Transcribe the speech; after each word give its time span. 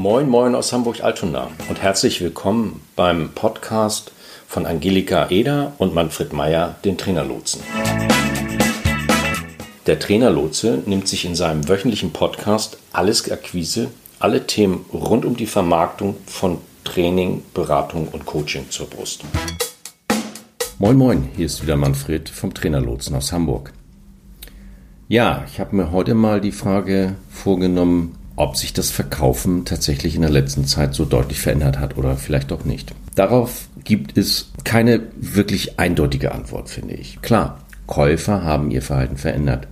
Moin, 0.00 0.28
moin 0.28 0.54
aus 0.54 0.72
Hamburg-Altona 0.72 1.50
und 1.68 1.82
herzlich 1.82 2.20
willkommen 2.20 2.82
beim 2.94 3.30
Podcast 3.34 4.12
von 4.46 4.64
Angelika 4.64 5.28
Eder 5.28 5.72
und 5.78 5.92
Manfred 5.92 6.32
Meyer, 6.32 6.76
den 6.84 6.96
Trainerlotsen. 6.96 7.62
Der 9.88 9.98
Trainerlotse 9.98 10.84
nimmt 10.86 11.08
sich 11.08 11.24
in 11.24 11.34
seinem 11.34 11.68
wöchentlichen 11.68 12.12
Podcast 12.12 12.78
alles 12.92 13.28
Akquise, 13.28 13.88
alle 14.20 14.46
Themen 14.46 14.84
rund 14.92 15.24
um 15.24 15.36
die 15.36 15.46
Vermarktung 15.46 16.14
von 16.26 16.58
Training, 16.84 17.42
Beratung 17.52 18.06
und 18.06 18.24
Coaching 18.24 18.70
zur 18.70 18.88
Brust. 18.88 19.24
Moin, 20.78 20.96
moin, 20.96 21.28
hier 21.34 21.46
ist 21.46 21.60
wieder 21.60 21.76
Manfred 21.76 22.28
vom 22.28 22.54
Trainerlotsen 22.54 23.16
aus 23.16 23.32
Hamburg. 23.32 23.72
Ja, 25.08 25.44
ich 25.50 25.58
habe 25.58 25.74
mir 25.74 25.90
heute 25.90 26.14
mal 26.14 26.40
die 26.40 26.52
Frage 26.52 27.16
vorgenommen, 27.30 28.17
ob 28.38 28.56
sich 28.56 28.72
das 28.72 28.90
Verkaufen 28.90 29.64
tatsächlich 29.64 30.14
in 30.14 30.22
der 30.22 30.30
letzten 30.30 30.64
Zeit 30.64 30.94
so 30.94 31.04
deutlich 31.04 31.40
verändert 31.40 31.78
hat 31.78 31.96
oder 31.96 32.16
vielleicht 32.16 32.52
auch 32.52 32.64
nicht. 32.64 32.94
Darauf 33.14 33.68
gibt 33.82 34.16
es 34.16 34.52
keine 34.64 35.02
wirklich 35.16 35.78
eindeutige 35.78 36.32
Antwort, 36.32 36.70
finde 36.70 36.94
ich. 36.94 37.20
Klar, 37.20 37.60
Käufer 37.86 38.44
haben 38.44 38.70
ihr 38.70 38.82
Verhalten 38.82 39.16
verändert. 39.16 39.66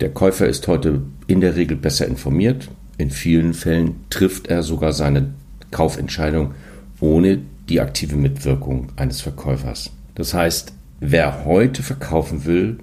Der 0.00 0.10
Käufer 0.10 0.46
ist 0.46 0.66
heute 0.66 1.02
in 1.26 1.40
der 1.40 1.56
Regel 1.56 1.76
besser 1.76 2.06
informiert. 2.06 2.68
In 2.96 3.10
vielen 3.10 3.52
Fällen 3.52 3.96
trifft 4.08 4.46
er 4.46 4.62
sogar 4.62 4.92
seine 4.92 5.34
Kaufentscheidung 5.70 6.54
ohne 7.00 7.40
die 7.68 7.80
aktive 7.80 8.16
Mitwirkung 8.16 8.88
eines 8.96 9.20
Verkäufers. 9.20 9.90
Das 10.14 10.32
heißt, 10.32 10.72
wer 11.00 11.44
heute 11.44 11.82
verkaufen 11.82 12.44
will, 12.44 12.78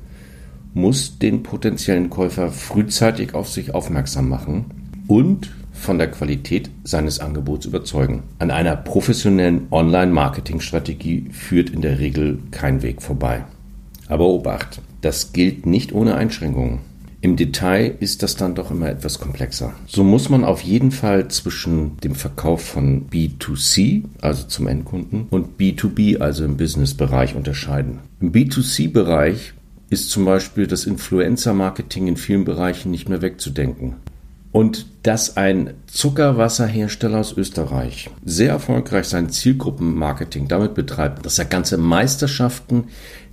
muss 0.74 1.18
den 1.20 1.44
potenziellen 1.44 2.10
Käufer 2.10 2.52
frühzeitig 2.52 3.34
auf 3.34 3.50
sich 3.50 3.74
aufmerksam 3.74 4.30
machen 4.30 4.66
und 5.08 5.52
von 5.74 5.98
der 5.98 6.12
Qualität 6.12 6.70
seines 6.84 7.20
Angebots 7.20 7.66
überzeugen. 7.66 8.24
An 8.38 8.52
einer 8.52 8.76
professionellen 8.76 9.68
Online-Marketing-Strategie 9.72 11.30
führt 11.32 11.70
in 11.70 11.82
der 11.82 12.00
Regel 12.00 12.40
kein 12.52 12.82
Weg 12.82 13.02
vorbei. 13.02 13.46
Aber 14.08 14.26
Obacht, 14.26 14.82
das 15.02 15.34
gilt 15.34 15.66
nicht 15.66 15.94
ohne 15.94 16.16
Einschränkungen. 16.16 16.80
Im 17.22 17.36
Detail 17.36 17.96
ist 18.00 18.24
das 18.24 18.38
dann 18.38 18.56
doch 18.56 18.72
immer 18.72 18.90
etwas 18.90 19.20
komplexer. 19.20 19.74
So 19.88 20.06
muss 20.06 20.30
man 20.30 20.46
auf 20.46 20.62
jeden 20.62 20.92
Fall 20.92 21.28
zwischen 21.28 21.98
dem 21.98 22.16
Verkauf 22.16 22.64
von 22.64 23.10
B2C, 23.10 24.04
also 24.22 24.48
zum 24.48 24.68
Endkunden, 24.68 25.28
und 25.30 25.60
B2B, 25.60 26.20
also 26.20 26.46
im 26.46 26.56
Business-Bereich 26.56 27.36
unterscheiden. 27.36 28.00
Im 28.22 28.32
B2C-Bereich 28.32 29.54
ist 29.90 30.10
zum 30.10 30.26
Beispiel 30.26 30.68
das 30.68 30.86
Influencer-Marketing 30.86 32.08
in 32.08 32.18
vielen 32.18 32.46
Bereichen 32.46 32.92
nicht 32.92 33.10
mehr 33.10 33.22
wegzudenken. 33.22 33.96
Und 34.52 34.88
dass 35.04 35.38
ein 35.38 35.76
Zuckerwasserhersteller 35.88 37.20
aus 37.20 37.38
Österreich 37.38 38.10
sehr 38.26 38.50
erfolgreich 38.50 39.06
sein 39.06 39.30
Zielgruppenmarketing 39.30 40.48
damit 40.48 40.74
betreibt, 40.74 41.26
dass 41.26 41.38
er 41.38 41.46
ganze 41.46 41.78
Meisterschaften 41.78 42.86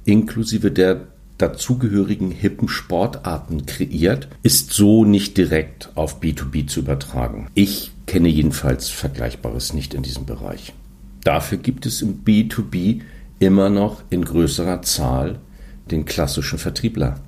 inklusive 0.05 0.71
der 0.71 1.01
dazugehörigen 1.39 2.31
hippen 2.31 2.69
Sportarten 2.69 3.67
kreiert, 3.67 4.29
ist 4.43 4.73
so 4.73 5.05
nicht 5.05 5.37
direkt 5.37 5.91
auf 5.95 6.21
B2B 6.21 6.67
zu 6.67 6.81
übertragen. 6.81 7.49
Ich 7.55 7.93
kenne 8.07 8.29
jedenfalls 8.29 8.89
Vergleichbares 8.89 9.73
nicht 9.73 9.95
in 9.95 10.03
diesem 10.03 10.27
Bereich. 10.27 10.73
Dafür 11.25 11.59
gibt 11.59 11.87
es 11.87 12.03
im 12.03 12.25
B2B 12.25 13.01
immer 13.39 13.69
noch 13.69 14.03
in 14.11 14.25
größerer 14.25 14.83
Zahl 14.83 15.41
den 15.91 16.05
klassischen 16.05 16.59
Vertriebler, 16.59 17.21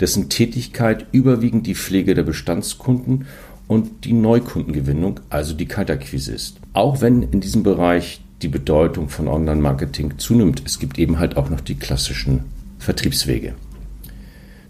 dessen 0.00 0.28
Tätigkeit 0.28 1.06
überwiegend 1.12 1.66
die 1.66 1.74
Pflege 1.74 2.14
der 2.14 2.24
Bestandskunden 2.24 3.26
und 3.68 4.04
die 4.04 4.12
Neukundengewinnung, 4.12 5.20
also 5.30 5.54
die 5.54 5.66
Kaltakquise 5.66 6.32
ist. 6.32 6.58
Auch 6.72 7.00
wenn 7.00 7.22
in 7.22 7.40
diesem 7.40 7.62
Bereich 7.62 8.20
die 8.42 8.48
Bedeutung 8.48 9.08
von 9.08 9.28
Online-Marketing 9.28 10.18
zunimmt, 10.18 10.62
es 10.66 10.78
gibt 10.78 10.98
eben 10.98 11.18
halt 11.18 11.36
auch 11.36 11.48
noch 11.48 11.60
die 11.60 11.76
klassischen 11.76 12.44
Vertriebswege. 12.78 13.54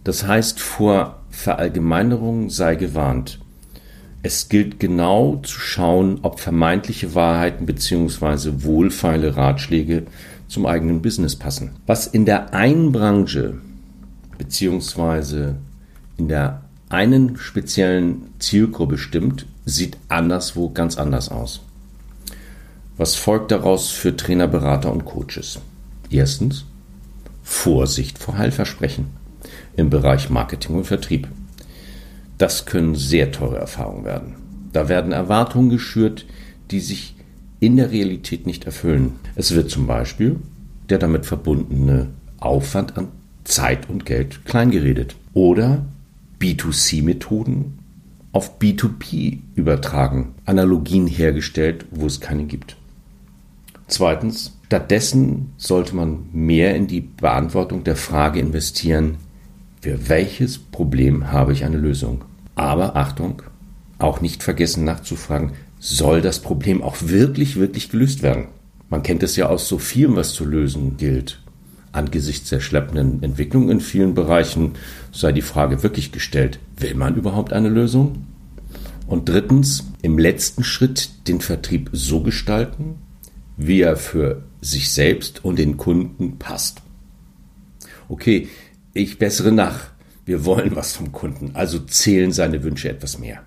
Das 0.04 0.26
heißt, 0.26 0.60
vor 0.60 1.22
Verallgemeinerung 1.30 2.50
sei 2.50 2.76
gewarnt. 2.76 3.40
Es 4.22 4.48
gilt 4.48 4.80
genau 4.80 5.36
zu 5.42 5.58
schauen, 5.58 6.20
ob 6.22 6.40
vermeintliche 6.40 7.14
Wahrheiten 7.14 7.66
bzw. 7.66 8.64
wohlfeile 8.64 9.36
Ratschläge 9.36 10.04
zum 10.48 10.66
eigenen 10.66 11.02
Business 11.02 11.36
passen. 11.36 11.70
Was 11.86 12.06
in 12.06 12.24
der 12.24 12.54
einen 12.54 12.92
Branche 12.92 13.58
bzw. 14.38 15.54
in 16.16 16.28
der 16.28 16.62
einen 16.88 17.36
speziellen 17.36 18.28
Zielgruppe 18.38 18.98
stimmt, 18.98 19.46
sieht 19.64 19.96
anderswo 20.08 20.70
ganz 20.70 20.96
anders 20.98 21.28
aus. 21.30 21.60
Was 22.96 23.16
folgt 23.16 23.50
daraus 23.50 23.90
für 23.90 24.16
Trainer, 24.16 24.46
Berater 24.46 24.92
und 24.92 25.04
Coaches? 25.04 25.58
Erstens, 26.10 26.64
Vorsicht 27.42 28.18
vor 28.18 28.38
Heilversprechen 28.38 29.06
im 29.76 29.90
Bereich 29.90 30.30
Marketing 30.30 30.76
und 30.76 30.86
Vertrieb. 30.86 31.28
Das 32.38 32.66
können 32.66 32.94
sehr 32.94 33.32
teure 33.32 33.58
Erfahrungen 33.58 34.04
werden. 34.04 34.36
Da 34.72 34.88
werden 34.88 35.12
Erwartungen 35.12 35.70
geschürt, 35.70 36.26
die 36.70 36.80
sich 36.80 37.16
in 37.60 37.76
der 37.76 37.90
Realität 37.90 38.46
nicht 38.46 38.64
erfüllen. 38.64 39.12
Es 39.34 39.54
wird 39.54 39.70
zum 39.70 39.86
Beispiel 39.86 40.36
der 40.88 40.98
damit 40.98 41.26
verbundene 41.26 42.08
Aufwand 42.38 42.96
an 42.98 43.08
Zeit 43.44 43.88
und 43.88 44.04
Geld 44.04 44.44
kleingeredet. 44.44 45.16
Oder 45.32 45.84
B2C-Methoden 46.40 47.78
auf 48.32 48.58
B2B 48.58 49.38
übertragen, 49.54 50.34
Analogien 50.44 51.06
hergestellt, 51.06 51.86
wo 51.90 52.06
es 52.06 52.20
keine 52.20 52.44
gibt. 52.44 52.76
Zweitens, 53.86 54.56
stattdessen 54.66 55.52
sollte 55.56 55.94
man 55.94 56.24
mehr 56.32 56.74
in 56.74 56.86
die 56.86 57.00
Beantwortung 57.00 57.84
der 57.84 57.96
Frage 57.96 58.40
investieren, 58.40 59.16
für 59.80 60.08
welches 60.08 60.58
Problem 60.58 61.30
habe 61.30 61.52
ich 61.52 61.64
eine 61.64 61.76
Lösung? 61.76 62.24
Aber 62.56 62.96
Achtung, 62.96 63.42
auch 63.98 64.20
nicht 64.20 64.42
vergessen 64.42 64.84
nachzufragen, 64.84 65.52
soll 65.84 66.22
das 66.22 66.40
Problem 66.40 66.82
auch 66.82 66.96
wirklich, 67.00 67.56
wirklich 67.56 67.90
gelöst 67.90 68.22
werden? 68.22 68.46
Man 68.88 69.02
kennt 69.02 69.22
es 69.22 69.36
ja 69.36 69.50
aus 69.50 69.68
so 69.68 69.78
vielem, 69.78 70.16
was 70.16 70.32
zu 70.32 70.46
lösen 70.46 70.96
gilt. 70.96 71.42
Angesichts 71.92 72.48
der 72.48 72.60
schleppenden 72.60 73.22
Entwicklung 73.22 73.68
in 73.68 73.80
vielen 73.80 74.14
Bereichen 74.14 74.72
sei 75.12 75.32
die 75.32 75.42
Frage 75.42 75.82
wirklich 75.82 76.10
gestellt, 76.10 76.58
will 76.78 76.94
man 76.94 77.16
überhaupt 77.16 77.52
eine 77.52 77.68
Lösung? 77.68 78.24
Und 79.06 79.28
drittens, 79.28 79.84
im 80.00 80.18
letzten 80.18 80.64
Schritt 80.64 81.28
den 81.28 81.42
Vertrieb 81.42 81.90
so 81.92 82.22
gestalten, 82.22 82.94
wie 83.58 83.82
er 83.82 83.96
für 83.96 84.42
sich 84.62 84.90
selbst 84.90 85.44
und 85.44 85.58
den 85.58 85.76
Kunden 85.76 86.38
passt. 86.38 86.80
Okay, 88.08 88.48
ich 88.94 89.18
bessere 89.18 89.52
nach. 89.52 89.90
Wir 90.24 90.46
wollen 90.46 90.76
was 90.76 90.94
vom 90.94 91.12
Kunden, 91.12 91.50
also 91.52 91.78
zählen 91.78 92.32
seine 92.32 92.62
Wünsche 92.64 92.88
etwas 92.88 93.18
mehr. 93.18 93.42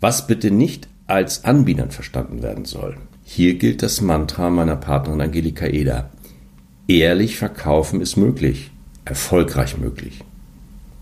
Was 0.00 0.26
bitte 0.26 0.50
nicht 0.50 0.88
als 1.12 1.44
Anbietern 1.44 1.90
verstanden 1.90 2.42
werden 2.42 2.64
soll. 2.64 2.96
Hier 3.22 3.54
gilt 3.54 3.82
das 3.82 4.00
Mantra 4.00 4.48
meiner 4.48 4.76
Partnerin 4.76 5.20
Angelika 5.20 5.66
Eder. 5.66 6.08
Ehrlich 6.88 7.36
verkaufen 7.36 8.00
ist 8.00 8.16
möglich, 8.16 8.70
erfolgreich 9.04 9.76
möglich. 9.76 10.24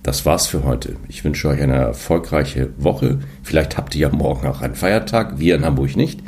Das 0.03 0.27
war's 0.27 0.49
für 0.49 0.65
heute. 0.65 0.97
Ich 1.07 1.25
wünsche 1.25 1.49
euch 1.49 1.61
eine 1.63 1.77
erfolgreiche 1.77 2.71
Woche. 2.77 3.21
Vielleicht 3.45 3.77
habt 3.77 3.95
ihr 3.95 4.09
ja 4.09 4.09
morgen 4.09 4.49
auch 4.49 4.63
einen 4.63 4.75
Feiertag, 4.75 5.39
wir 5.39 5.55
in 5.55 5.65
Hamburg 5.65 5.95
nicht. 5.95 6.21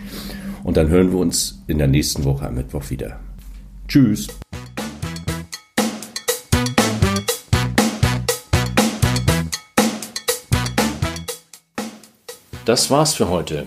Und 0.63 0.77
dann 0.77 0.89
hören 0.89 1.11
wir 1.11 1.19
uns 1.19 1.63
in 1.67 1.79
der 1.79 1.89
nächsten 1.89 2.23
Woche 2.23 2.47
am 2.47 2.55
Mittwoch 2.55 2.89
wieder. 2.89 3.19
Tschüss. 3.89 4.29
Das 12.65 12.91
war's 12.93 13.15
für 13.15 13.29
heute. 13.29 13.67